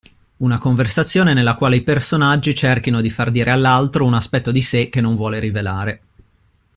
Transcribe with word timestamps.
Una 0.37 0.57
conversazione 0.57 1.35
nella 1.35 1.53
quale 1.53 1.75
i 1.75 1.83
personaggi 1.83 2.55
cerchino 2.55 3.01
di 3.01 3.11
far 3.11 3.29
dire 3.29 3.51
all'altro 3.51 4.03
un 4.03 4.15
aspetto 4.15 4.49
di 4.51 4.59
sé 4.63 4.89
che 4.89 4.99
non 4.99 5.15
vuole 5.15 5.37
rivelare. 5.37 6.01